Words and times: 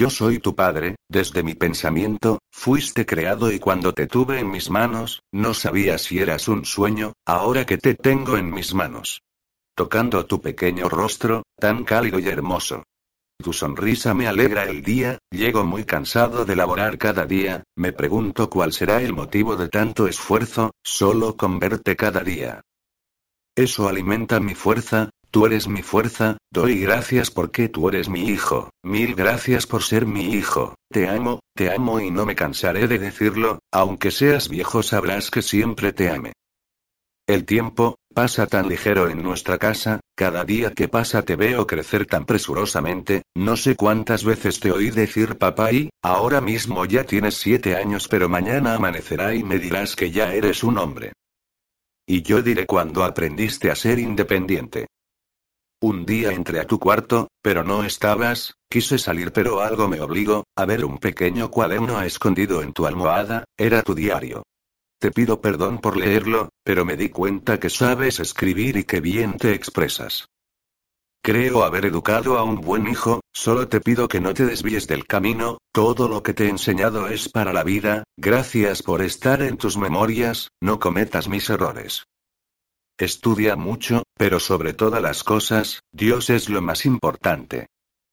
Yo 0.00 0.08
soy 0.08 0.38
tu 0.38 0.54
padre, 0.54 0.96
desde 1.10 1.42
mi 1.42 1.52
pensamiento, 1.52 2.38
fuiste 2.50 3.04
creado 3.04 3.52
y 3.52 3.58
cuando 3.58 3.92
te 3.92 4.06
tuve 4.06 4.38
en 4.38 4.50
mis 4.50 4.70
manos, 4.70 5.20
no 5.30 5.52
sabía 5.52 5.98
si 5.98 6.20
eras 6.20 6.48
un 6.48 6.64
sueño, 6.64 7.12
ahora 7.26 7.66
que 7.66 7.76
te 7.76 7.96
tengo 7.96 8.38
en 8.38 8.50
mis 8.50 8.72
manos. 8.72 9.20
Tocando 9.76 10.24
tu 10.24 10.40
pequeño 10.40 10.88
rostro, 10.88 11.42
tan 11.54 11.84
cálido 11.84 12.18
y 12.18 12.28
hermoso. 12.28 12.82
Tu 13.44 13.52
sonrisa 13.52 14.14
me 14.14 14.26
alegra 14.26 14.64
el 14.64 14.82
día, 14.82 15.18
llego 15.30 15.64
muy 15.64 15.84
cansado 15.84 16.46
de 16.46 16.56
laborar 16.56 16.96
cada 16.96 17.26
día, 17.26 17.64
me 17.76 17.92
pregunto 17.92 18.48
cuál 18.48 18.72
será 18.72 19.02
el 19.02 19.12
motivo 19.12 19.56
de 19.56 19.68
tanto 19.68 20.08
esfuerzo, 20.08 20.70
solo 20.82 21.36
con 21.36 21.58
verte 21.58 21.94
cada 21.94 22.20
día. 22.20 22.62
Eso 23.54 23.86
alimenta 23.86 24.40
mi 24.40 24.54
fuerza, 24.54 25.10
Tú 25.30 25.46
eres 25.46 25.68
mi 25.68 25.82
fuerza, 25.82 26.38
doy 26.50 26.80
gracias 26.80 27.30
porque 27.30 27.68
tú 27.68 27.88
eres 27.88 28.08
mi 28.08 28.28
hijo, 28.28 28.70
mil 28.82 29.14
gracias 29.14 29.64
por 29.64 29.84
ser 29.84 30.04
mi 30.04 30.32
hijo, 30.32 30.74
te 30.90 31.08
amo, 31.08 31.38
te 31.54 31.72
amo 31.72 32.00
y 32.00 32.10
no 32.10 32.26
me 32.26 32.34
cansaré 32.34 32.88
de 32.88 32.98
decirlo, 32.98 33.60
aunque 33.72 34.10
seas 34.10 34.48
viejo 34.48 34.82
sabrás 34.82 35.30
que 35.30 35.42
siempre 35.42 35.92
te 35.92 36.10
ame. 36.10 36.32
El 37.28 37.44
tiempo, 37.44 37.94
pasa 38.12 38.48
tan 38.48 38.68
ligero 38.68 39.08
en 39.08 39.22
nuestra 39.22 39.56
casa, 39.56 40.00
cada 40.16 40.44
día 40.44 40.72
que 40.72 40.88
pasa 40.88 41.22
te 41.22 41.36
veo 41.36 41.64
crecer 41.64 42.06
tan 42.06 42.24
presurosamente, 42.24 43.22
no 43.36 43.56
sé 43.56 43.76
cuántas 43.76 44.24
veces 44.24 44.58
te 44.58 44.72
oí 44.72 44.90
decir 44.90 45.38
papá 45.38 45.70
y, 45.70 45.90
ahora 46.02 46.40
mismo 46.40 46.84
ya 46.86 47.04
tienes 47.04 47.36
siete 47.36 47.76
años 47.76 48.08
pero 48.08 48.28
mañana 48.28 48.74
amanecerá 48.74 49.32
y 49.32 49.44
me 49.44 49.60
dirás 49.60 49.94
que 49.94 50.10
ya 50.10 50.34
eres 50.34 50.64
un 50.64 50.76
hombre. 50.76 51.12
Y 52.04 52.22
yo 52.22 52.42
diré 52.42 52.66
cuando 52.66 53.04
aprendiste 53.04 53.70
a 53.70 53.76
ser 53.76 54.00
independiente. 54.00 54.88
Un 55.82 56.04
día 56.04 56.32
entré 56.32 56.60
a 56.60 56.66
tu 56.66 56.78
cuarto, 56.78 57.28
pero 57.40 57.64
no 57.64 57.84
estabas, 57.84 58.54
quise 58.68 58.98
salir 58.98 59.32
pero 59.32 59.62
algo 59.62 59.88
me 59.88 60.02
obligó, 60.02 60.44
a 60.54 60.66
ver 60.66 60.84
un 60.84 60.98
pequeño 60.98 61.50
cuaderno 61.50 62.02
escondido 62.02 62.60
en 62.60 62.74
tu 62.74 62.86
almohada, 62.86 63.44
era 63.56 63.82
tu 63.82 63.94
diario. 63.94 64.42
Te 65.00 65.10
pido 65.10 65.40
perdón 65.40 65.78
por 65.78 65.96
leerlo, 65.96 66.50
pero 66.62 66.84
me 66.84 66.98
di 66.98 67.08
cuenta 67.08 67.58
que 67.58 67.70
sabes 67.70 68.20
escribir 68.20 68.76
y 68.76 68.84
que 68.84 69.00
bien 69.00 69.38
te 69.38 69.54
expresas. 69.54 70.26
Creo 71.22 71.64
haber 71.64 71.86
educado 71.86 72.36
a 72.36 72.44
un 72.44 72.60
buen 72.60 72.86
hijo, 72.86 73.20
solo 73.32 73.66
te 73.68 73.80
pido 73.80 74.06
que 74.06 74.20
no 74.20 74.34
te 74.34 74.44
desvíes 74.44 74.86
del 74.86 75.06
camino, 75.06 75.58
todo 75.72 76.08
lo 76.08 76.22
que 76.22 76.34
te 76.34 76.44
he 76.44 76.50
enseñado 76.50 77.08
es 77.08 77.30
para 77.30 77.54
la 77.54 77.64
vida, 77.64 78.04
gracias 78.18 78.82
por 78.82 79.00
estar 79.00 79.40
en 79.40 79.56
tus 79.56 79.78
memorias, 79.78 80.48
no 80.60 80.78
cometas 80.78 81.28
mis 81.28 81.48
errores. 81.48 82.04
Estudia 83.00 83.56
mucho, 83.56 84.02
pero 84.14 84.38
sobre 84.38 84.74
todas 84.74 85.00
las 85.00 85.24
cosas, 85.24 85.80
Dios 85.90 86.28
es 86.28 86.50
lo 86.50 86.60
más 86.60 86.84
importante. 86.84 87.68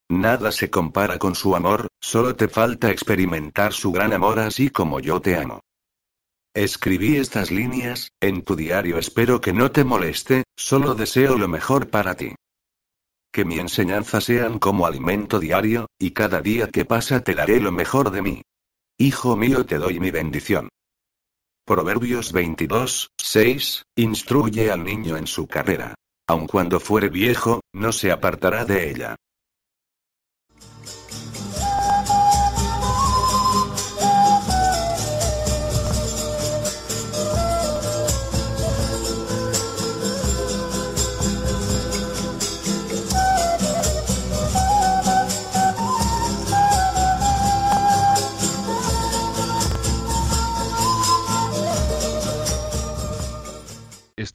Nada 0.08 0.53
se 0.53 0.70
compara 0.70 1.20
con 1.20 1.36
su 1.36 1.58
amor, 1.58 1.90
solo 2.00 2.38
te 2.38 2.48
falta 2.48 2.90
experimentar 2.90 3.74
su 3.74 3.92
gran 3.92 4.14
amor 4.14 4.40
así 4.40 4.70
como 4.70 5.02
yo 5.02 5.20
te 5.20 5.36
amo. 5.36 5.59
Escribí 6.53 7.18
estas 7.18 7.52
líneas, 7.52 8.12
en 8.22 8.44
tu 8.44 8.56
diario 8.56 8.97
espero 8.97 9.42
que 9.42 9.52
no 9.52 9.72
te 9.72 9.84
moleste, 9.84 10.46
solo 10.56 10.96
deseo 10.96 11.38
lo 11.38 11.50
mejor 11.50 11.90
para 11.90 12.16
ti. 12.16 12.34
Que 13.34 13.44
mi 13.44 13.59
enseñanza 13.59 14.22
sean 14.22 14.58
como 14.58 14.86
alimento 14.86 15.42
diario, 15.42 15.88
y 16.00 16.12
cada 16.12 16.40
día 16.40 16.70
que 16.70 16.86
pasa 16.86 17.26
te 17.26 17.36
daré 17.36 17.59
lo 17.59 17.74
mejor 17.74 18.09
de 18.09 18.22
mí. 18.22 18.42
Hijo 18.97 19.36
mío 19.36 19.66
te 19.66 19.80
doy 19.80 20.00
mi 20.00 20.12
bendición. 20.12 20.70
Proverbios 21.67 22.31
22, 22.31 23.09
6, 23.17 23.83
instruye 23.97 24.72
al 24.72 24.85
niño 24.85 25.17
en 25.17 25.28
su 25.28 25.47
carrera. 25.47 25.95
Aun 26.25 26.47
cuando 26.47 26.79
fuere 26.79 27.09
viejo, 27.09 27.59
no 27.73 27.91
se 27.91 28.09
apartará 28.09 28.63
de 28.63 28.89
ella. 28.89 29.17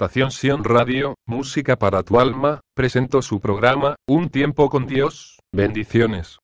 Estación 0.03 0.33
Sion 0.33 0.65
Radio, 0.65 1.15
Música 1.29 1.77
para 1.77 2.03
tu 2.03 2.19
alma, 2.19 2.61
presentó 2.75 3.23
su 3.23 3.39
programa, 3.39 3.95
Un 4.09 4.31
tiempo 4.31 4.69
con 4.69 4.89
Dios, 4.89 5.39
bendiciones. 5.55 6.41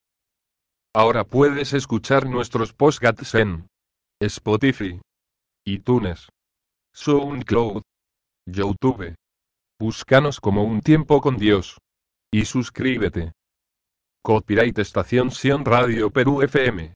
Ahora 0.95 1.25
puedes 1.25 1.73
escuchar 1.73 2.29
nuestros 2.29 2.73
podcasts 2.73 3.35
en 3.35 3.67
Spotify, 4.23 5.01
iTunes, 5.67 6.29
SoundCloud, 6.95 7.83
YouTube. 8.47 9.17
Búscanos 9.81 10.39
como 10.39 10.63
Un 10.63 10.81
tiempo 10.81 11.21
con 11.21 11.37
Dios. 11.37 11.79
Y 12.33 12.45
suscríbete. 12.45 13.33
Copyright 14.23 14.79
Estación 14.79 15.32
Sion 15.32 15.65
Radio 15.65 16.11
Perú 16.11 16.43
FM. 16.43 16.94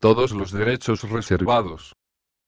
Todos 0.00 0.32
los 0.32 0.52
derechos 0.52 1.02
reservados. 1.02 1.92